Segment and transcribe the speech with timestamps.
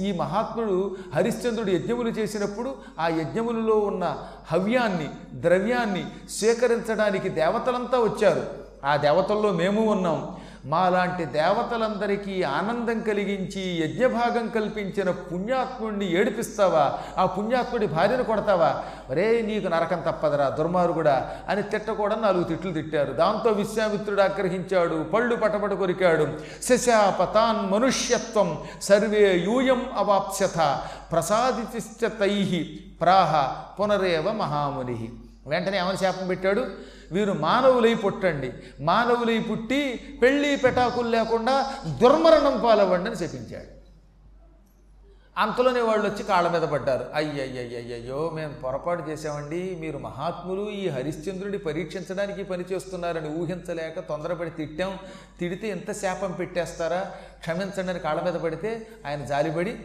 [0.00, 4.16] ఈ మహాత్ముడు హరిశ్చంద్రుడు యజ్ఞములు చేసినప్పుడు ఆ యజ్ఞములలో ఉన్న
[4.52, 8.46] హవ్యాన్ని ద్రవ్యాన్ని స్వీకరించడానికి దేవతలంతా వచ్చారు.
[8.84, 10.36] ఆ దేవతల్లో మేము ఉన్నాం.
[10.64, 16.98] మాలాంటి దేవతలందరికీ ఆనందం కలిగించి యజ్ఞభాగం కల్పించిన పుణ్యాత్ముడిని ఏడిపిస్తావా?
[17.18, 18.84] ఆ పుణ్యాత్ముడి భార్యను కొడతావా?
[19.10, 23.12] రే నీకు నరకం తప్పదరా దుర్మార్గుడా అని తిట్టకూడదు నాలుగు తిట్లు తిట్టారు.
[23.12, 26.28] దాంతో విశ్వామిత్రుడు ఆగ్రహించాడు పళ్ళు పటపట కొరికాడు.
[26.62, 30.78] శశాపతాన్ మనుష్యత్వం సర్వే యూయం అవాప్స్యథ
[31.12, 32.64] ప్రసాదితిశ్చ తై
[33.00, 35.12] ప్రాహ పునరేవ మహాముని.
[35.46, 36.66] వెంటనే ఏమని శాపం పెట్టాడు?
[37.12, 38.52] వీరు మానవులై పుట్టండి.
[38.80, 43.74] మానవులై పుట్టి పెళ్ళి పెటాకులు లేకుండా దుర్మరణం పాలవ్వండి అని చెప్పించాడు.
[45.38, 47.06] అంతలోనే వాళ్ళు వచ్చి కాళ్ళ మీద పడ్డారు.
[47.14, 54.98] అయ్యయ్యయ్యయ్యో మేము పొరపాటు చేసామండి మీరు మహాత్ములు ఈ హరిశ్చంద్రుడి పరీక్షించడానికి పనిచేస్తున్నారని పని చేస్తున్నారని ఊహించలేక తొందరపడి తిట్టాం.
[55.40, 57.00] తిడితే ఎంత శాపం పెట్టేస్తారా?
[57.38, 59.78] క్షమించండి అని కాళ్ళ మీద పడితే ఆయన జాలిపడి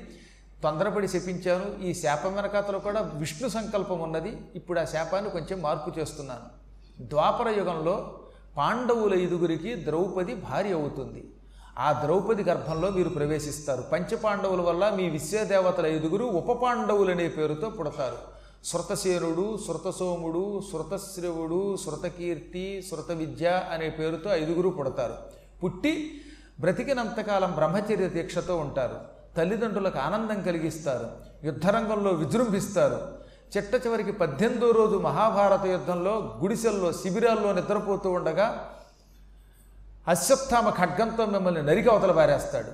[0.64, 4.38] తొందరపడి శపించాను ఈ శాపం వెనకాతలో కూడా విష్ణు సంకల్పం ఉన్నది.
[4.56, 6.59] ఇప్పుడు ఆ శాపాన్ని కొంచెం మార్పు చేస్తున్నాను.
[7.02, 8.20] ద్వాపర యుగంలో
[8.58, 11.34] పాండవుల ఐదుగురికి ద్రౌపది భార్య అవుతుంది.
[11.80, 13.82] ఆ ద్రౌపది గర్భంలో మీరు ప్రవేశిస్తారు.
[13.82, 18.40] పంచపాండవుల వల్ల మీ విశ్వదేవతల ఐదుగురు ఉపపాండవులనే పేరుతో పుడతారు.
[18.66, 25.14] శృతసేనుడు శృతసోముడు శృతశ్రవుడు శృతకీర్తి శృత విద్య అనే పేరుతో ఐదుగురు పుడతారు.
[25.64, 26.22] పుట్టి
[26.60, 28.96] బ్రతికినంతకాలం బ్రహ్మచర్య దీక్షతో ఉంటారు.
[29.38, 31.08] తల్లిదండ్రులకు ఆనందం కలిగిస్తారు.
[31.44, 33.19] యుద్ధరంగంలో విజృంభిస్తారు.
[33.58, 38.48] చిట్ట చివరికి పద్దెనిమిదో రోజు మహాభారత యుద్ధంలో గుడిసెల్లో శిబిరాల్లో నిద్రపోతూ ఉండగా
[40.08, 42.72] అశ్వత్థామ ఖడ్గంతో మిమ్మల్ని నరికి అవతల పారేస్తాడు.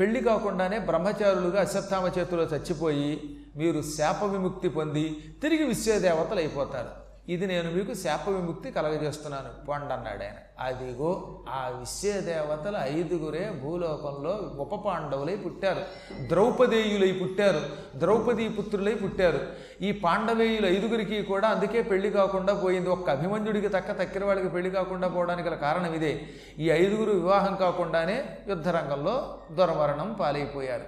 [0.00, 5.04] పెళ్ళి కాకుండానే బ్రహ్మచారులుగా అశ్వత్థామ చేతిలో చచ్చిపోయి మీరు శాప విముక్తి పొంది
[5.42, 7.07] తిరిగి విశ్వదేవతలు అయిపోతారు.
[7.28, 14.74] ఇది నేను మీకు శాప విముక్తి కలగజేస్తున్నాను పొండి అన్నాడు ఆయన అదిగో ఆ విశ్వదేవతల ఐదుగురే భూలోకంలో ఉప
[14.74, 15.82] పాండవులై పుట్టారు.
[16.28, 17.60] ద్రౌపదేయులై పుట్టారు.
[17.96, 19.40] ద్రౌపదీ పుత్రులై పుట్టారు.
[19.82, 22.88] ఈ పాండవేయుల ఐదుగురికి కూడా అందుకే పెళ్ళి కాకుండా పోయింది.
[22.88, 26.20] ఒక్క అభిమన్యుడికి తక్క తక్కిన వాళ్ళకి పెళ్ళి కాకుండా పోవడానికి గల కారణం ఇదే.
[26.58, 30.84] ఈ ఐదుగురు వివాహం కాకుండానే యుద్ధరంగంలో దురమరణం పాలైపోయారు.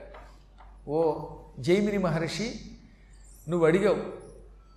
[0.90, 1.14] ఓ
[1.58, 2.60] జైమిని మహర్షి
[3.48, 4.19] నువ్వు అడిగావు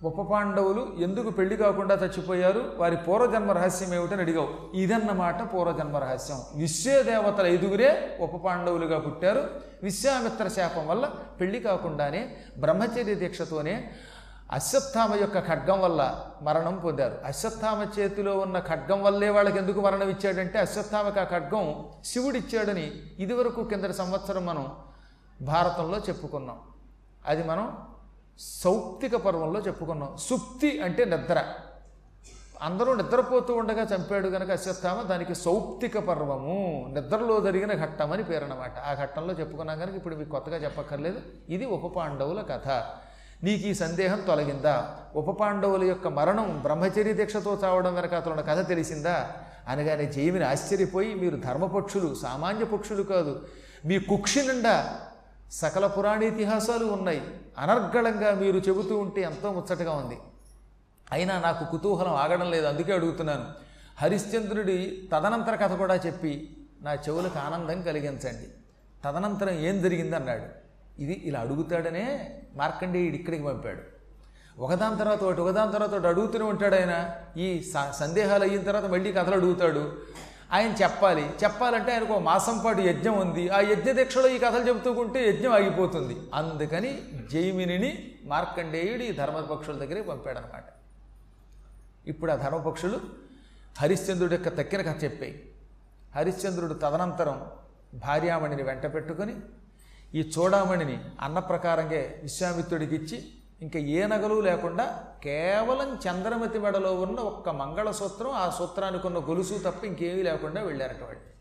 [0.04, 2.72] ఉప పాండవులు ఎందుకు పెళ్ళి కాకుండా చచ్చిపోయారు?
[2.76, 4.76] వారి పూర్వజన్మ రహస్యం ఏమిటని అడిగావు.
[4.76, 6.40] ఇదన్నమాట పూర్వజన్మ రహస్యం.
[6.54, 9.42] విశ్వదేవతల ఐదుగురే ఉప పాండవులుగా పుట్టారు.
[9.82, 11.10] విశ్వామిత్ర శాపం వల్ల
[11.40, 13.90] పెళ్ళి కాకుండానే బ్రహ్మచర్య దీక్షతోనే
[14.52, 17.18] అశ్వత్థామ యొక్క ఖడ్గం వల్ల మరణం పొందారు.
[17.24, 23.92] అశ్వత్థామ చేతిలో ఉన్న ఖడ్గం వల్లే వాళ్ళకి ఎందుకు మరణం ఇచ్చాడంటే అశ్వత్థామకి ఆ ఖడ్గం శివుడిచ్చాడని ఇదివరకు కిందటి
[23.92, 24.66] సంవత్సరం మనం
[25.42, 26.58] భారతంలో చెప్పుకున్నాం.
[27.26, 27.78] అది మనం
[28.38, 30.16] సౌప్తిక పర్వంలో చెప్పుకున్నాం.
[30.18, 31.42] సుప్తి అంటే నిద్ర.
[32.62, 36.86] అందరూ నిద్రపోతూ ఉండగా చంపాడు కనుక అశ్వత్థామ దానికి సౌప్తిక పర్వము.
[36.92, 41.20] నిద్రలో జరిగిన ఘట్టం అని పేరు అనమాట ఆ ఘట్టంలో చెప్పుకున్నాం కనుక ఇప్పుడు మీకు కొత్తగా చెప్పక్కర్లేదు.
[41.48, 42.68] ఇది ఉప పాండవుల కథ.
[43.44, 44.96] నీకు ఈ సందేహం తొలగిందా?
[45.16, 49.30] ఉప పాండవుల యొక్క మరణం బ్రహ్మచర్య దీక్షతో చావడం వెనక అతను కథ తెలిసిందా?
[49.68, 53.46] అనగానే జయమిని ఆశ్చర్యపోయి మీరు ధర్మపక్షులు సామాన్య పక్షులు కాదు.
[53.86, 55.00] మీ కుక్షి నిండా
[55.54, 57.40] సకల పురాణ ఇతిహాసాలు ఉన్నాయి.
[57.58, 60.18] అనర్గళంగా మీరు చెబుతూ ఉంటే ఎంతో ముచ్చటగా ఉంది.
[61.12, 63.44] అయినా నాకు కుతూహలం ఆగడం లేదు అందుకే అడుగుతున్నాను.
[63.98, 68.48] హరిశ్చంద్రుడి తదనంతర కథ కూడా చెప్పి నా చెవులకు ఆనందం కలిగించండి.
[69.04, 70.42] తదనంతరం ఏం జరిగింది అన్నాడు.
[71.02, 73.82] ఇది ఇలా అడుగుతాడనే మార్కండేయుడు ఇక్కడికి పంపాడు.
[74.60, 77.10] ఒకదాని తర్వాత ఒకటి ఒకదాని తర్వాత ఒకటి అడుగుతూనే ఉంటాడు ఆయన.
[77.36, 79.98] ఈ స- సందేహాలు అయిన తర్వాత మళ్ళీ కథలు అడుగుతాడు.
[80.52, 81.30] ఆయన చెప్పాలి.
[81.44, 83.48] చెప్పాలంటే ఆయనకు ఒక మాసం పాటు యజ్ఞం ఉంది.
[83.48, 86.16] ఆ యజ్ఞ దీక్షలో ఈ కథలు చెబుతూకుంటే యజ్ఞం ఆగిపోతుంది.
[86.34, 90.64] అందుకని జైమినిని మార్కండేయుడు ఈ ధర్మపక్షుల దగ్గరికి పంపాడనమాట.
[92.08, 93.00] ఇప్పుడు ఆ ధర్మపక్షులు
[93.78, 95.50] హరిశ్చంద్రుడి యొక్క తక్కిన కథ చెప్పాయి.
[96.16, 97.46] హరిశ్చంద్రుడు తదనంతరం
[97.94, 99.36] భార్యామణిని వెంట పెట్టుకొని
[100.14, 103.28] ఈ చూడామణిని అన్న ప్రకారంగా విశ్వామిత్రుడికి ఇచ్చి
[103.62, 109.84] ఇంకా ఏ నగలు లేకుండా కేవలం చంద్రమతి మెడలో ఉన్న ఒక్క మంగళసూత్రం ఆ సూత్రానికి ఉన్న గొలుసు తప్ప
[109.84, 111.34] ఇంకేమీ లేకుండా వెళ్ళారట వాళ్ళు.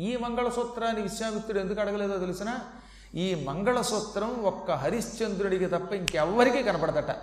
[0.00, 2.58] ఈ మంగళసూత్రాన్ని విశ్వామిత్రుడు ఎందుకు అడగలేదో తెలిసిన?
[3.14, 7.16] ఈ మంగళసూత్రం ఒక్క హరిశ్చంద్రుడికి తప్ప ఇంకెవ్వరికీ కనపడదట.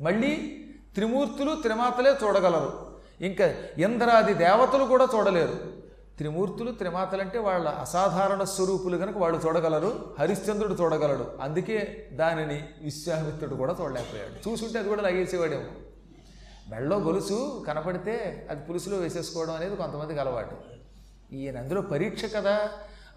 [0.00, 0.60] మళ్ళీ
[0.94, 2.98] త్రిమూర్తులు త్రిమాతలే చూడగలరు.
[3.20, 5.84] ఇంకా ఇంద్రాది దేవతలు కూడా చూడలేరు.
[6.18, 11.38] త్రిమూర్తులు త్రిమాతలంటే వాళ్ళ అసాధారణ స్వరూపులు కనుక వాళ్ళు చూడగలరు హరిశ్చంద్రుడు చూడగలడు.
[11.40, 14.50] అందుకే దానిని విశ్వామిత్రుడు కూడా చూడలేకపోయాడు.
[14.50, 15.64] చూసుంటే అది కూడా లాగేసేవాడేమో.
[16.68, 20.56] మెళ్ళో గొలుసు కనపడితే అది పులుసులో వేసేసుకోవడం అనేది కొంతమందికి అలవాటు.
[21.32, 22.68] ఈయన అందులో పరీక్ష కదా.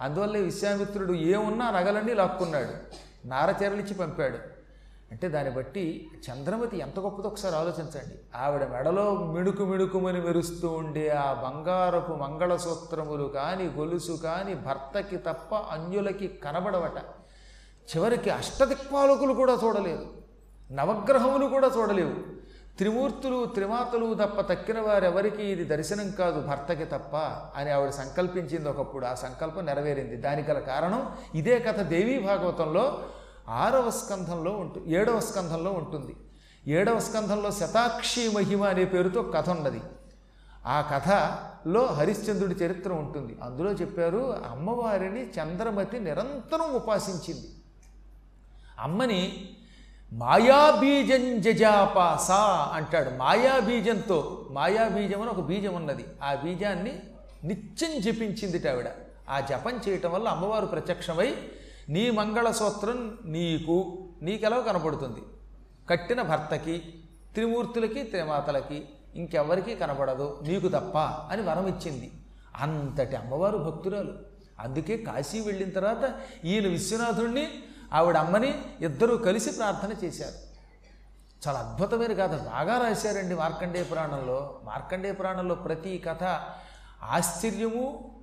[0.01, 2.97] అందువల్లే విశ్వామిత్రుడు ఏమున్నా నగలన్నీ లాక్కున్నాడు.
[3.27, 4.56] నారచీరలిచ్చి పంపాడు.
[5.12, 8.38] అంటే దాన్ని బట్టి చంద్రమతి ఎంత గొప్పదో ఒకసారి ఆలోచించండి.
[8.38, 16.27] ఆవిడ మెడలో మిణుకు మిణుకుమని మెరుస్తూ ఉండే ఆ బంగారపు మంగళసూత్రములు కానీ గొలుసు కానీ భర్తకి తప్ప అన్యులకి
[16.27, 16.98] కనబడవట.
[17.95, 20.06] చివరికి అష్టదిక్పాలకులు కూడా చూడలేదు.
[20.71, 22.38] నవగ్రహములు కూడా చూడలేవు.
[22.77, 27.15] త్రిమూర్తులు త్రిమాతలు తప్ప తక్కిన వారెవరికి ఇది దర్శనం కాదు భర్తకి తప్ప
[27.56, 29.06] అని ఆవిడ సంకల్పించింది ఒకప్పుడు.
[29.06, 30.15] ఆ సంకల్పం నెరవేరింది.
[30.15, 33.00] దానికి గల కారణం ఇదే కథ దేవీ భాగవతంలో
[33.49, 36.15] ఆరవ స్కంధంలో ఉంటుంది ఏడవ స్కంధంలో ఉంటుంది.
[36.67, 39.81] ఏడవ స్కంధంలో శతాక్షి మహిమ అనే పేరుతో కథ ఉన్నది.
[40.65, 43.38] ఆ కథలో హరిశ్చంద్రుడి చరిత్ర ఉంటుంది.
[43.44, 47.47] అందులో చెప్పారు అమ్మవారిని చంద్రమతి నిరంతరం ఉపాసించింది.
[48.79, 49.49] అమ్మని
[50.13, 52.31] మాయాబీజం జజాపాస
[52.75, 53.09] అంటాడు.
[53.09, 56.05] మాయాబీజంతో మాయాబీజం అని ఒక బీజం ఉన్నది.
[56.23, 56.99] ఆ బీజాన్ని
[57.44, 58.89] నిత్యం జపించింది ఆవిడ.
[59.29, 61.35] ఆ జపం చేయటం వల్ల అమ్మవారు ప్రత్యక్షమై
[61.89, 65.19] నీ మంగళసూత్రం నీకు నీకెలా కనపడుతుంది
[65.89, 67.03] కట్టిన భర్తకి
[67.33, 72.11] త్రిమూర్తులకి త్రిమాతలకి ఇంకెవ్వరికీ కనపడదు నీకు తప్ప అని వరం ఇచ్చింది
[72.55, 74.13] అంతటి అమ్మవారు భక్తురాలు.
[74.59, 76.13] అందుకే కాశీ వెళ్ళిన తర్వాత
[76.45, 77.47] ఈయన విశ్వనాథుణ్ణి
[77.93, 80.47] ఆవిడ అమ్మని ఇద్దరూ కలిసి ప్రార్థన చేశారు.
[81.47, 82.41] చాలా అద్భుతమైన కథ.
[82.41, 84.59] బాగా రాశారండి మార్కండేయ పురాణంలో.
[84.63, 86.23] మార్కండేయ పురాణంలో ప్రతి కథ
[87.03, 88.15] ఆశ్చర్యము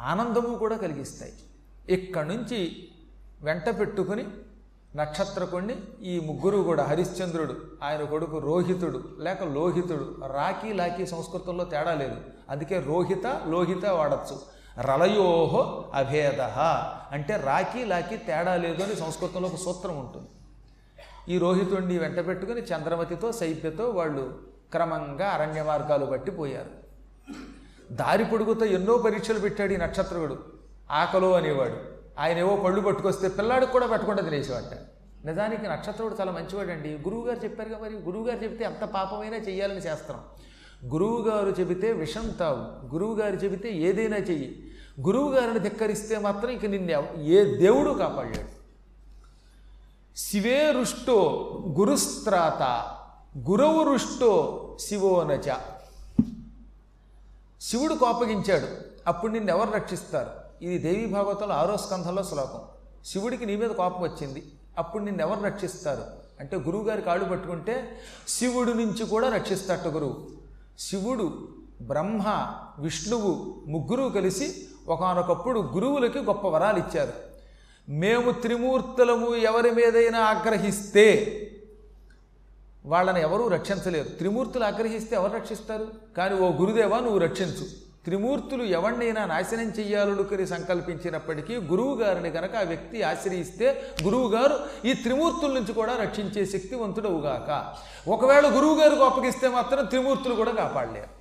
[0.00, 1.32] ఆనందము కూడా కలిగిస్తాయి.
[1.88, 2.85] ఇక్కడి నుంచి
[3.42, 4.26] వెంట పెట్టుకుని
[4.96, 12.16] నక్షత్రకుణ్ణి ఈ ముగ్గురు కూడా హరిశ్చంద్రుడు ఆయన కొడుకు రోహితుడు లేక లోహితుడు రాఖీ లాఖీ సంస్కృతంలో తేడా లేదు.
[12.50, 14.40] అందుకే రోహిత లోహిత వాడచ్చు.
[14.80, 16.40] రలయోహో అభేద.
[17.12, 20.28] అంటే రాఖీ లాఖీ తేడా లేదు అని సంస్కృతంలో ఒక సూత్రం ఉంటుంది.
[21.34, 24.40] ఈ రోహితుడిని వెంట పెట్టుకుని చంద్రమతితో శైత్యతో వాళ్ళు
[24.72, 26.86] క్రమంగా అరణ్య మార్గాలు బట్టి పోయారు.
[27.94, 30.38] దారి పొడుగుతో ఎన్నో పరీక్షలు పెట్టాడు ఈ నక్షత్రకుడు.
[30.90, 31.95] ఆకలో అనేవాడు.
[32.18, 34.78] ఆయన ఏవో పళ్ళు పట్టుకొస్తే పిల్లాడికి కూడా పెట్టకుండా తినేసేవాట
[35.26, 36.88] నిజానికి నక్షత్రుడు చాలా మంచివాడండి.
[36.88, 40.20] గురువుగారు చెప్పారుగా మరి గురువుగారు చెబితే ఎంత పాపమైనా చెయ్యాలని శాస్త్రం
[40.92, 42.92] గురువుగారు చెబితే విషం తావు.
[42.92, 44.62] గురువుగారు చెబితే ఏదైనా చెయ్యి.
[45.00, 48.56] గురువుగారిని ధిక్కరిస్తే మాత్రం ఇక నిన్ను ఏ దేవుడు కాపాడాడు
[50.16, 51.18] శివే రుష్టో
[51.78, 52.62] గురుస్త్రాత
[53.38, 54.32] గురవు రుష్టో
[54.80, 55.56] శివోనచ
[57.60, 58.66] శివుడు కోపగించాడు.
[59.06, 60.45] అప్పుడు నిన్ను ఎవరు రక్షిస్తారు?
[60.62, 62.60] ఇది దేవీ భాగవతంలో ఆరో స్కంధంలో శ్లోకం.
[63.04, 64.42] శివుడికి నీ మీద కోపం వచ్చింది.
[64.78, 66.04] అప్పుడు నిన్ను ఎవరు రక్షిస్తారు?
[66.40, 70.26] అంటే గురువుగారి కాళ్ళు పట్టుకుంటే శివుడు నుంచి కూడా రక్షిస్తాట గురువు.
[70.78, 71.48] శివుడు
[71.82, 72.24] బ్రహ్మ
[72.78, 77.12] విష్ణువు ముగ్గురు కలిసి ఒకానొకప్పుడు గురువులకి గొప్ప వరాలు ఇచ్చారు.
[77.88, 81.32] మేము త్రిమూర్తులము ఎవరి మీదైనా ఆగ్రహిస్తే
[82.86, 84.08] వాళ్ళని ఎవరూ రక్షించలేరు.
[84.08, 85.86] త్రిమూర్తులు ఆగ్రహిస్తే ఎవరు రక్షిస్తారు?
[86.16, 87.85] కానీ ఓ గురుదేవా నువ్వు రక్షించు.
[88.06, 95.52] త్రిమూర్తులు ఎవరినైనా నాశనం చెయ్యాలనుకుని సంకల్పించినప్పటికీ గురువు గారిని కనుక ఆ వ్యక్తి ఆశ్రయిస్తే గురువు గారు ఈ త్రిమూర్తుల
[95.52, 97.74] నుంచి కూడా రక్షించే శక్తివంతుడవుగాక.
[98.08, 101.16] ఒకవేళ గురువు గారు అప్పగిస్తే మాత్రం త్రిమూర్తులు కూడా కాపాడలేరు.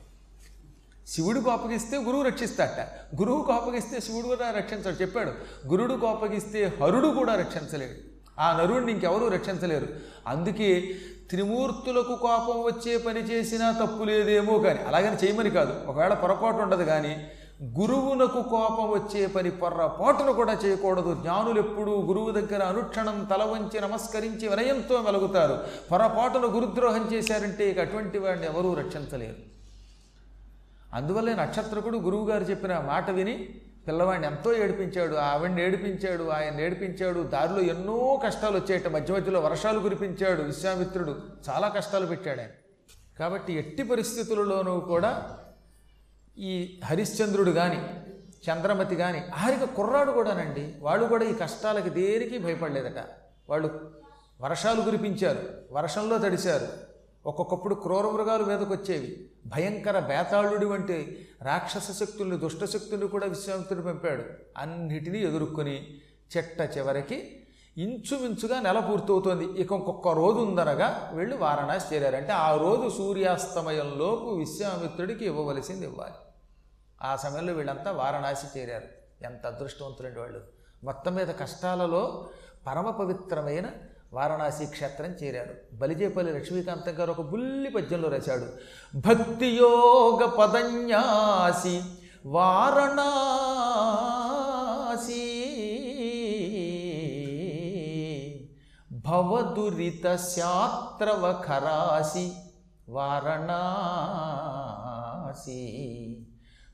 [1.07, 2.79] శివుడికి అప్పగిస్తే గురువు రక్షిస్తాట
[3.21, 5.01] గురువుకు అప్పగిస్తే శివుడు కూడా రక్షించాడు.
[5.01, 5.31] చెప్పాడు
[5.67, 8.14] గురుడుకు అప్పగిస్తే హరుడు కూడా రక్షించలేడు.
[8.39, 9.87] ఆ నరుణ్ణి ఇంకెవరూ రక్షించలేరు.
[10.27, 10.95] అందుకే
[11.29, 17.27] త్రిమూర్తులకు కోపం వచ్చే పని చేసినా తప్పు లేదేమో కానీ అలాగని చేయమని కాదు ఒకవేళ పొరపాటు ఉండదు కానీ
[17.63, 21.17] గురువునకు కోపం వచ్చే పని పొర్రపాటును కూడా చేయకూడదు.
[21.21, 25.59] జ్ఞానులు ఎప్పుడూ గురువు దగ్గర అనుక్షణం తల వంచి నమస్కరించి వినయంతో మెలుగుతారు.
[25.91, 29.55] పొరపాటును గురుద్రోహం చేశారంటే ఇక అటువంటి వాడిని ఎవరూ రక్షించలేరు.
[30.93, 33.55] అందువల్లే నక్షత్రకుడు గురువుగారు చెప్పిన మాట విని
[33.87, 40.41] పిల్లవాడిని ఎంతో ఏడిపించాడు ఆవిడ్ని ఏడిపించాడు ఆయన ఏడిపించాడు దారిలో ఎన్నో కష్టాలు వచ్చాయట మధ్య మధ్యలో వర్షాలు కురిపించాడు
[40.41, 42.49] విశ్వామిత్రుడు చాలా కష్టాలు పెట్టాడు ఆయన.
[43.19, 45.39] కాబట్టి ఎట్టి పరిస్థితులలోనూ కూడా
[46.37, 47.89] ఈ హరిశ్చంద్రుడు కానీ
[48.51, 50.75] చంద్రమతి కానీ ఆఖరికి కుర్రాడు కూడానండి.
[50.79, 53.03] వాళ్ళు కూడా ఈ కష్టాలకి దేనికి భయపడలేదట.
[53.49, 53.91] వాళ్ళు
[54.41, 55.39] వర్షాలు కురిపించారు
[55.71, 56.94] వర్షంలో తడిశారు.
[57.25, 64.23] ఒక్కొక్కప్పుడు క్రూర మృగాలు మీదకి వచ్చేవి భయంకర బేతాళుడి వంటి రాక్షస శక్తుల్ని దుష్ట శక్తుల్ని కూడా విశ్వామిత్రుడు పంపాడు.
[64.57, 66.01] అన్నిటినీ ఎదుర్కొని
[66.37, 67.41] చెట్ట చివరికి
[67.77, 69.45] ఇంచుమించుగా నెల పూర్తవుతోంది.
[69.45, 72.15] ఇక ఇంకొక రోజు ఉందనగా వెళ్ళి వారణాసి చేరారు.
[72.15, 76.13] అంటే ఆ రోజు సూర్యాస్తమయంలోపు విశ్వామిత్రుడికి ఇవ్వవలసింది ఇవ్వాలి.
[77.03, 78.87] ఆ సమయంలో వీళ్ళంతా వారణాసి చేరారు.
[79.21, 80.41] ఎంత అదృష్టవంతులండి వాళ్ళు.
[80.83, 82.27] మొత్తం మీద కష్టాలలో
[82.67, 83.65] పరమ పవిత్రమైన
[84.15, 85.75] వారణాసి క్షేత్రం చేరాడు.
[85.75, 88.47] బలిజేపల్లి లక్ష్మీకాంతం గారు ఒక బుల్లి పద్యంలో రాశాడు.
[88.97, 91.81] భక్తి యోగ పదన్యాసి
[92.25, 93.01] వారణాసి
[98.91, 102.31] భవదురిత శాత్రవ ఖరాసి
[102.89, 103.77] వారణాసి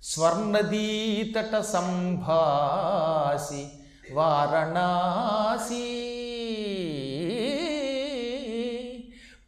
[0.03, 3.67] స్వర్ణదీతట సంభాసి
[4.13, 6.10] వారణాసి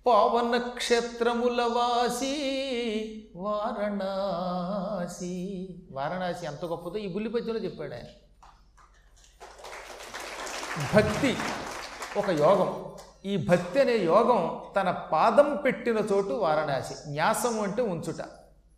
[0.06, 2.34] పవన క్షేత్రముల వాసి
[3.36, 5.34] వారణాసి.
[5.92, 8.04] వారణాసి ఎంత గొప్పదో ఈ బుల్లి పద్యంలో చెప్పాడు ఆయన.
[10.96, 11.38] భక్తి
[12.18, 12.86] ఒక యోగం.
[13.26, 16.94] ఈ భక్తి అనే యోగం తన పాదం పెట్టిన చోటు వారణాసి.
[17.10, 18.26] న్యాసం అంటే ఉంచుట.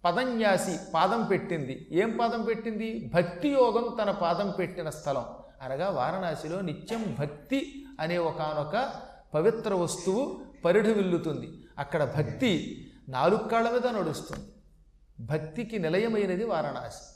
[0.05, 1.87] పదన్యాసి పాదం పెట్టింది.
[1.91, 3.11] ఏం పాదం పెట్టింది?
[3.13, 5.25] భక్తి యోగం తన పాదం పెట్టిన స్థలం.
[5.61, 8.93] అనగా వారణాసిలో నిత్యం భక్తి అనే ఒకనొక
[9.33, 14.47] పవిత్ర వస్తువు పరిఢవిల్లుతుంది అక్కడ భక్తి నాలుగు కాళ్ళ మీద నడుస్తుంది.
[15.19, 17.15] భక్తికి నిలయమైనది వారణాసి.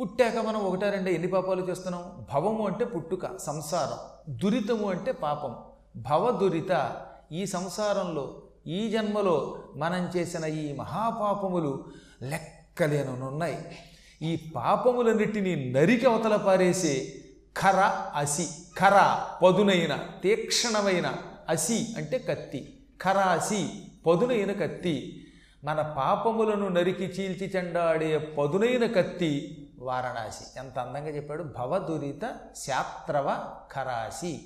[0.00, 2.26] పుట్టాక మనం ఒకటా రెండే ఎన్ని పాపాలు చేస్తున్నాం?
[2.34, 3.98] భవము అంటే పుట్టుక సంసారం.
[4.36, 5.56] దురితము అంటే పాపం.
[5.96, 11.84] భవ దురిత ఈ సంసారంలో ఈ జన్మలో మనం చేసిన ఈ మహాపాపములు
[12.22, 13.78] లెక్కలేననున్నాయి.
[14.22, 17.14] ఈ పాపములన్నిటినీ నరికి అవతల పారేసే
[17.60, 18.46] ఖర అసి
[18.80, 21.12] ఖర పదునైన తీక్షణమైన
[21.48, 22.86] అసి అంటే కత్తి.
[23.02, 23.68] ఖరాసి
[24.06, 25.26] పదునైన కత్తి.
[25.64, 30.58] మన పాపములను నరికి చీల్చి చెండాడే పదునైన కత్తి వారణాసి.
[30.58, 31.42] ఎంత అందంగా చెప్పాడు.
[31.42, 34.40] భవదురిత శాత్రవ ఖరాసి.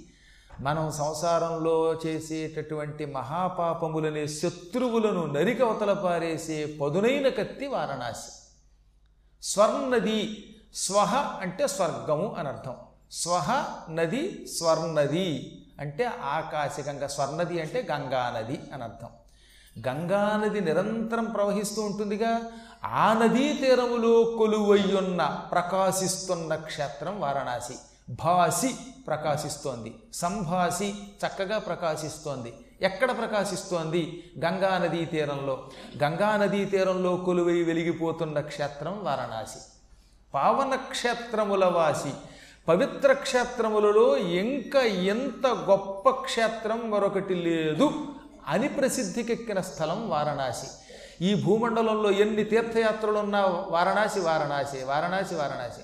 [0.60, 8.32] మనం సంసారంలో చేసేటటువంటి మహాపాపములనే శత్రువులను నరికవతల పారేసే పదునైన కత్తి వారణాసి.
[9.42, 12.74] స్వర్ణది స్వహ అంటే స్వర్గము అని అర్థం
[13.12, 15.57] స్వహ నది స్వర్ణది.
[15.80, 19.08] అంటే ఆకాశగంగా స్వర్ణది అంటే గంగానది అని అర్థం.
[19.88, 22.40] గంగానది నిరంతరం ప్రవహిస్తూ ఉంటుందిగా.
[22.84, 27.74] ఆ నదీ తీరములో కొలువయ్యున్న ప్రకాశిస్తున్న క్షేత్రం వారణాసి.
[28.10, 29.94] భాసి ప్రకాశిస్తోంది.
[30.14, 30.94] సంభాసి
[31.26, 32.54] చక్కగా ప్రకాశిస్తోంది.
[32.80, 34.30] ఎక్కడ ప్రకాశిస్తోంది?
[34.44, 35.70] గంగా నదీ తీరంలో.
[36.02, 39.58] గంగా నదీ తీరంలో కొలువై వెలిగిపోతున్న క్షేత్రం వారణాసి.
[40.34, 42.12] పావన క్షేత్రముల వాసి.
[42.68, 48.06] పవిత్ర క్షేత్రములలో ఇంకా ఎంత గొప్ప క్షేత్రం మరొకటి లేదు
[48.48, 50.66] అని ప్రసిద్ధికెక్కిన స్థలం వారణాసి.
[51.24, 55.80] ఈ భూమండలంలో ఎన్ని తీర్థయాత్రలు ఉన్నా వారణాసి వారణాసి వారణాసి వారణాసి.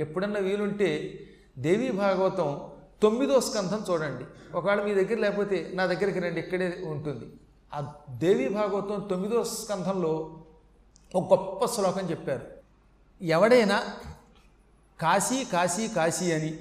[0.00, 1.20] ఎప్పుడన్నా వీలుంటే
[1.58, 2.60] దేవీ భాగవతం
[3.02, 4.24] తొమ్మిదో స్కంధం చూడండి.
[4.56, 7.26] ఒకవేళ మీ దగ్గర లేకపోతే నా దగ్గరికి రండి ఇక్కడే ఉంటుంది.
[7.74, 10.36] ఆ దేవీ భాగవతం తొమ్మిదో స్కంధంలో
[11.14, 12.46] ఒక గొప్ప శ్లోకం చెప్పారు.
[13.22, 13.82] ఎవడైనా
[15.00, 16.58] కాశీ కాశీ కాశీ అని.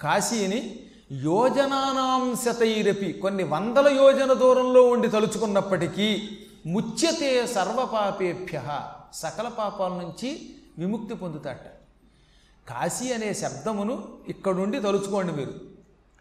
[0.00, 0.80] కాశీని
[1.12, 6.28] యోజనానాంశతైరపి కొన్ని వందల యోజన దూరంలో ఉండి తలుచుకున్నప్పటికీ
[6.66, 8.80] ముచ్యతే సర్వపాపేభ్య
[9.14, 11.58] సకల పాపాల నుంచి విముక్తి పొందుతాట.
[12.68, 15.75] కాశీ అనే శబ్దమును ఇక్కడుండి తలుచుకోండి మీరు.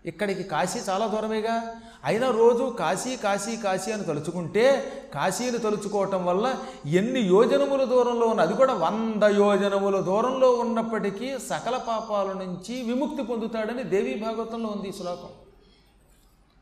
[0.06, 1.76] ఇక్కడికి కాశీ చాలా దూరమేగా.
[2.06, 4.66] అయినా రోజు కాశీ కాశీ కాశీ అని తలుచుకుంటే
[5.14, 12.28] కాశీని తలుచుకోవటం వల్ల ఎన్ని యోజనముల దూరంలో ఉన్న అది కూడా వంద యోజనముల దూరంలో ఉన్నప్పటికీ సకల పాపాల
[12.28, 15.30] నుంచి విముక్తి పొందుతాడని దేవీ భాగవతంలో ఉంది ఈ శ్లోకం.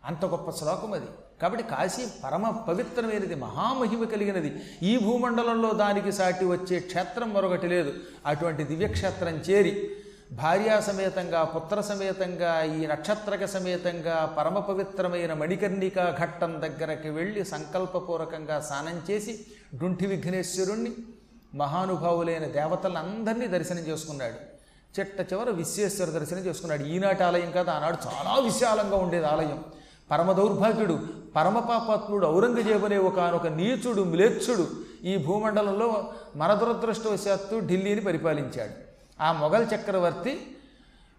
[0.05, 1.05] అంత గొప్ప శ్లోకం అది.
[1.41, 4.55] కాబట్టి కాశీ పరమ పవిత్రమైనది మహామహిమ కలిగినది.
[4.83, 7.93] ఈ భూమండలంలో దానికి సాటి వచ్చే క్షేత్రం మరొకటి లేదు.
[8.25, 9.73] అటువంటి దివ్యక్షేత్రం చేరి
[10.33, 19.01] భార్యా సమేతంగా పుత్ర సమేతంగా ఈ నక్షత్రక సమేతంగా పరమ పవిత్రమైన మణికర్ణికా ఘట్టం దగ్గరకి వెళ్ళి సంకల్పపూర్వకంగా స్నానం
[19.09, 19.39] చేసి
[19.75, 20.91] డుంఠి విఘ్నేశ్వరుణ్ణి
[21.55, 24.39] మహానుభావులైన దేవతలందరినీ దర్శనం చేసుకున్నాడు.
[24.99, 26.83] చిట్ట చివర విశ్వేశ్వర దర్శనం చేసుకున్నాడు.
[26.83, 29.63] ఈనాటి ఆలయం కాదు ఆనాడు చాలా విశాలంగా ఉండేది ఆలయం.
[30.11, 30.99] పరమ దౌర్భాగ్యుడు
[31.35, 34.67] పరమపాపాత్ముడు ఔరంగజేబు అనే ఒకనొక నీచుడు మ్లేచ్చుడు
[35.03, 38.92] ఈ భూమండలంలో మన దురదృష్టవశాత్తు ఢిల్లీని పరిపాలించాడు.
[39.21, 40.57] ఆ మొఘల్ చక్రవర్తి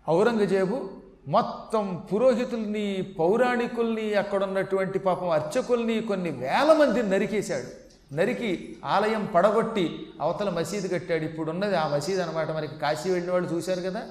[0.09, 0.91] ఔరంగజేబు
[1.29, 7.85] మొత్తం పురోహితుల్ని పౌరాణికుల్ని అక్కడ ఉన్నటువంటి పాపం అర్చకుల్ని కొన్ని వేల మందిని నరికేశాడు.
[8.15, 11.25] నరికి ఆలయం పడగొట్టి అవతల మసీదు కట్టాడు.
[11.25, 14.03] ఇప్పుడున్నది ఆ మసీదు అనమాట మనకి కాశీ వెళ్ళిన వాళ్ళు చూశారు కదా?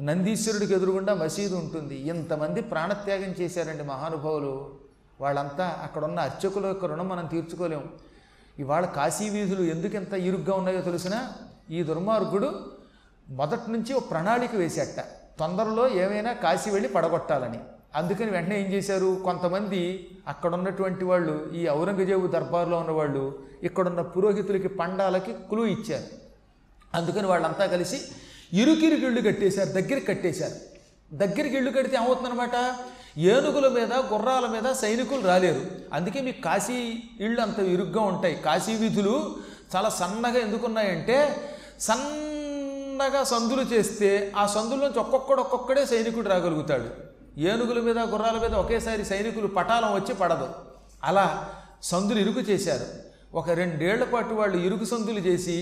[0.00, 1.94] నందీశ్వరుడికి ఎదురుగుండా మసీదు ఉంటుంది.
[1.94, 4.70] ఇంతమంది ప్రాణత్యాగం చేశారండి మహానుభావులు.
[5.20, 7.84] వాళ్ళంతా అక్కడ ఉన్న అర్చకుల యొక్క రుణం మనం తీర్చుకోలేము
[8.58, 11.32] ఇవాళ కాశీ వీధులు ఎందుకు ఎంత ఇరుగ్గా ఉన్నాయో తెలిసినా?
[11.70, 12.79] ఈ దుర్మార్గుడు
[13.30, 15.04] మొదటి నుంచి ఒక ప్రణాళిక వేసేట.
[15.38, 17.58] తొందరలో ఏమైనా కాశీ వెళ్ళి పడగొట్టాలని.
[17.94, 19.20] అందుకని వెంటనే ఏం చేశారు?
[19.24, 26.04] కొంతమంది అక్కడ ఉన్నటువంటి వాళ్ళు ఈ ఔరంగజేబు దర్బార్లో ఉన్నవాళ్ళు ఇక్కడున్న పురోహితులకి పండాలకి కులు ఇచ్చారు.
[26.94, 28.00] అందుకని వాళ్ళంతా కలిసి
[28.52, 30.54] ఇరుకిరికి ఇళ్ళు కట్టేశారు దగ్గరికి కట్టేశారు.
[31.16, 32.74] దగ్గరికి ఇళ్ళు కడితే ఏమవుతుందనమాట
[33.18, 35.66] ఏనుగుల మీద గుర్రాల మీద సైనికులు రాలేరు.
[35.92, 38.34] అందుకే మీకు కాశీ ఇళ్ళు అంత ఇరుగ్గా ఉంటాయి.
[38.34, 39.36] కాశీ వీధులు
[39.76, 41.36] చాలా సన్నగా ఎందుకున్నాయంటే
[43.00, 46.88] ఉండగా సందులు చేస్తే ఆ సందుల్లోంచి ఒక్కొక్కడు ఒక్కొక్కడే సైనికుడు రాగలుగుతాడు.
[47.40, 50.48] ఏనుగుల మీద గుర్రాల మీద ఒకేసారి సైనికులు పటాలం వచ్చి పడదు.
[51.04, 51.24] అలా
[51.82, 52.86] సందులు ఇరుకు చేశారు.
[53.36, 55.56] ఒక రెండేళ్ళ పాటు వాళ్ళు ఇరుకు సందులు చేసి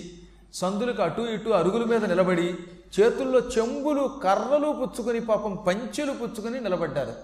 [0.55, 2.49] సందులకు అటు ఇటు అరుగుల మీద నిలబడి
[2.97, 7.15] చేతుల్లో చెంబులు కర్రలు పుచ్చుకొని పాపం పంచెలు పుచ్చుకొని నిలబడ్డారు.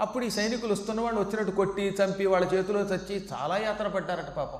[0.00, 4.58] అప్పుడు ఈ సైనికులు వస్తున్న వాళ్ళు వచ్చినట్టు కొట్టి చంపి వాళ్ళ చేతిలో చచ్చి చాలా యాతన పడ్డారట పాపం.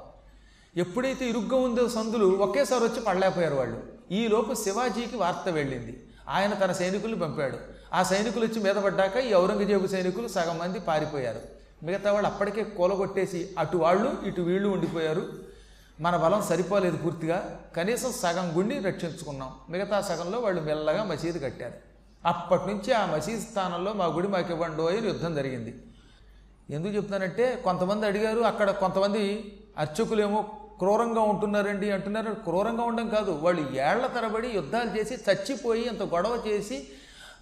[0.76, 3.93] ఎప్పుడైతే ఇరుగ్గా ఉందో సందులు ఒకేసారి వచ్చి పడలేకపోయారు వాళ్ళు.
[4.12, 6.06] ఈలోపు శివాజీకి వార్త వెళ్ళింది.
[6.28, 7.58] ఆయన తన సైనికుల్ని పంపాడు.
[7.92, 11.40] ఆ సైనికులు వచ్చి మీద పడ్డాక ఈ ఔరంగజేబు సైనికులు సగం మంది పారిపోయారు.
[11.82, 15.32] మిగతా వాళ్ళు అప్పటికే కూలగొట్టేసి అటు వాళ్ళు ఇటు వీళ్ళు ఉండిపోయారు.
[16.00, 17.61] మన బలం సరిపోలేదు పూర్తిగా.
[17.76, 19.52] కనీసం సగం గుండి రక్షించుకున్నాం.
[19.70, 21.75] మిగతా సగంలో వాళ్ళు మెల్లగా మసీదు కట్టారు.
[22.26, 25.82] అప్పటి నుంచి ఆ మసీదు స్థానంలో మా గుడి మాకు ఇవ్వండి అని యుద్ధం జరిగింది.
[26.70, 32.32] ఎందుకు చెప్తానంటే కొంతమంది అడిగారు అక్కడ కొంతమంది అర్చకులేమో క్రూరంగా ఉంటున్నారండి అంటున్నారు.
[32.32, 36.88] క్రూరంగా ఉండడం కాదు వాళ్ళు ఏళ్ళ తరబడి యుద్ధాలు చేసి చచ్చిపోయి అంత గొడవ చేసి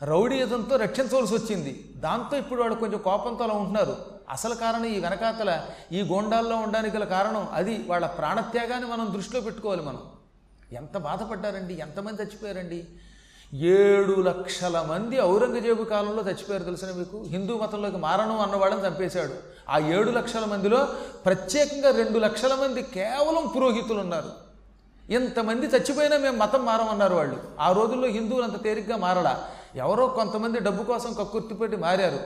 [0.03, 1.93] రౌడీయుధంతో రక్షించవలసి వచ్చింది.
[1.97, 3.97] దాంతో ఇప్పుడు వాళ్ళు కొంచెం కోపంతో అలా ఉంటున్నారు.
[4.31, 7.85] అసలు కారణం ఈ వెనకాతల ఈ గోండాల్లో ఉండడానికి గల కారణం అది.
[7.89, 10.01] వాళ్ళ ప్రాణత్యాగాన్ని మనం దృష్టిలో పెట్టుకోవాలి మనం.
[10.73, 12.85] ఎంత బాధపడ్డారండి ఎంతమంది చచ్చిపోయారండి.
[13.55, 17.25] ఏడు లక్షల మంది ఔరంగజేబు కాలంలో చచ్చిపోయారు తెలిసిన మీకు?
[17.29, 19.33] హిందూ మతంలోకి మారణం అన్నవాళ్ళని చంపేశాడు.
[19.71, 20.89] ఆ ఏడు లక్షల మందిలో
[21.27, 24.31] ప్రత్యేకంగా రెండు లక్షల మంది కేవలం పురోహితులు ఉన్నారు.
[25.13, 27.37] ఇంతమంది చచ్చిపోయినా మేము మతం మారమన్నారు వాళ్ళు.
[27.61, 29.45] ఆ రోజుల్లో హిందువులు అంత తేలిగ్గా మారడా
[29.77, 32.19] ఎవరో కొంతమంది డబ్బు కోసం కక్కుర్తిపెట్టి మారారు.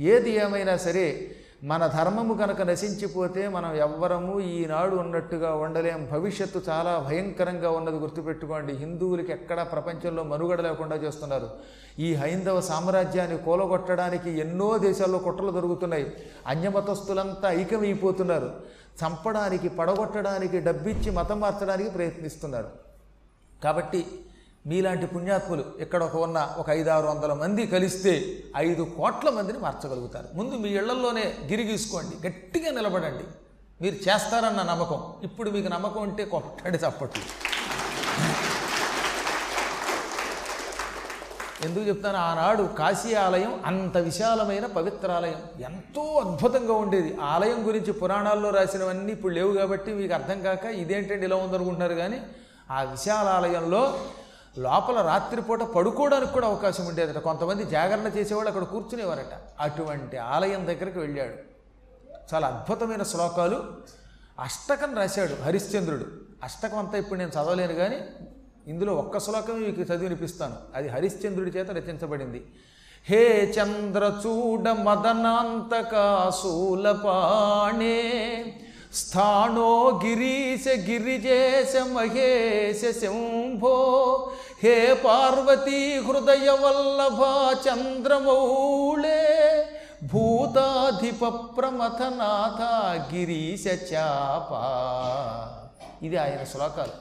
[0.00, 6.08] ఏది ఏమైనా సరే మన ధర్మము కనుక నశించిపోతే మనం ఎవ్వరము ఈనాడు ఉన్నట్టుగా ఉండలేం.
[6.12, 8.72] భవిష్యత్తు చాలా భయంకరంగా ఉన్నది గుర్తుపెట్టుకోండి.
[8.72, 11.50] హిందువులకి ఎక్కడా ప్రపంచంలో మనుగడ లేకుండా చేస్తున్నారు.
[11.98, 16.12] ఈ హైందవ సామ్రాజ్యాన్ని కూలగొట్టడానికి ఎన్నో దేశాల్లో కుట్రలు దొరుకుతున్నాయి
[16.46, 18.52] అన్యమతస్థులంతా ఐక్యమైపోతున్నారు.
[19.04, 22.68] చంపడానికి పడగొట్టడానికి డబ్బిచ్చి మతం మార్చడానికి ప్రయత్నిస్తున్నారు.
[23.64, 24.06] కాబట్టి
[24.70, 28.12] మీలాంటి పుణ్యాత్ములు ఇక్కడ ఒక ఉన్న ఒక ఐదారు వందల మంది కలిస్తే
[28.56, 30.28] ఐదు కోట్ల మందిని మార్చగలుగుతారు.
[30.38, 33.26] ముందు మీ ఇళ్ళలోనే గిరిగీసుకోండి గట్టిగా నిలబడండి.
[33.82, 35.00] మీరు చేస్తారన్న నమ్మకం.
[35.22, 37.24] ఇప్పుడు మీకు నమ్మకం ఉంటే కొట్టండి చప్పట్లు.
[41.66, 42.18] ఎందుకు చెప్తాను?
[42.18, 47.10] ఆనాడు కాశీ ఆలయం అంత విశాలమైన పవిత్రాలయం ఎంతో అద్భుతంగా ఉండేది.
[47.20, 52.20] ఆలయం గురించి పురాణాల్లో రాసినవన్నీ ఇప్పుడు లేవు కాబట్టి మీకు అర్థం కాక ఇదేంటండి ఇలా ఉందనుకుంటున్నారు కానీ
[52.70, 53.82] ఆ విశాల ఆలయంలో
[54.58, 57.18] లోపల రాత్రిపూట పడుకోవడానికి కూడా అవకాశం ఉండేదట.
[57.18, 59.40] కొంతమంది జాగరణ చేసేవాళ్ళు అక్కడ కూర్చునేవారట.
[59.60, 61.34] అటువంటి ఆలయం దగ్గరికి వెళ్ళాడు.
[62.34, 63.62] చాలా అద్భుతమైన శ్లోకాలు.
[64.40, 66.06] అష్టకం రాశాడు హరిశ్చంద్రుడు.
[66.42, 68.00] అష్టకం అంతా ఇప్పుడు నేను చదవలేను కానీ
[68.66, 70.56] ఇందులో ఒక్క శ్లోకం మీకు చదివి వినిపిస్తాను.
[70.74, 72.46] అది హరిశ్చంద్రుడి చేత రచించబడింది.
[73.04, 75.82] హే చంద్రచూడ మదనాంతకాశూలపాణే
[79.00, 79.70] స్థాణో
[80.02, 83.74] గిరీశ గిరిజేశ మహేశ శంభో
[84.62, 87.22] హే పార్వతీ హృదయ వల్లభ
[87.64, 89.24] చంద్రమౌళే
[90.12, 91.22] భూతాధిప
[91.56, 92.62] ప్రమథనాథ
[93.12, 94.50] గిరీశ చాప
[96.06, 96.94] ఇది ఆయన శ్లోకాలు.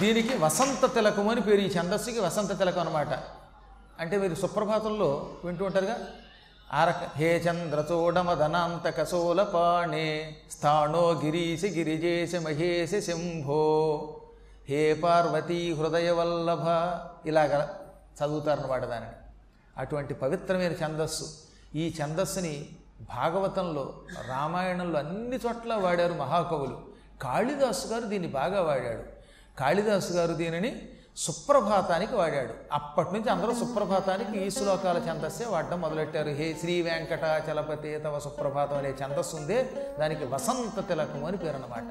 [0.00, 3.12] దీనికి వసంత తిలకం అని పేరు ఈ ఛందస్సుకి వసంత తిలకం అనమాట
[4.02, 5.10] అంటే మీరు సుప్రభాతంలో
[5.44, 5.96] వింటూ ఉంటారుగా?
[6.72, 14.18] ఆరక హే చంద్రచూడమదనాంతకసూలపాణే స్థాణో గిరీశి గిరిజేశి మహేశి శంభో
[14.68, 16.60] హే పార్వతీ హృదయవల్లభ
[17.28, 17.68] ఇలాగ
[18.20, 19.12] చదువుతారన్నమాట దానిని.
[19.76, 21.24] అటువంటి పవిత్రమైన ఛందస్సు.
[21.74, 22.68] ఈ ఛందస్సుని
[23.00, 26.78] భాగవతంలో రామాయణంలో అన్ని చోట్ల వాడారు మహాకవులు.
[27.22, 29.02] కాళిదాసు గారు దీన్ని బాగా వాడాడు.
[29.58, 30.82] కాళిదాసు గారు దీనిని
[31.24, 32.54] సుప్రభాతానికి వాడాడు.
[32.72, 36.30] అప్పటి నుంచి అందరూ సుప్రభాతానికి ఈ శ్లోకాల ఛందస్సే వాడడం మొదలెట్టారు.
[36.30, 39.58] హే శ్రీ వెంకటాచలపతి తవ సుప్రభాతం అనే ఛందస్సు ఉందే
[40.00, 41.86] దానికి వసంత తిలకం అని పేరు అన్నమాట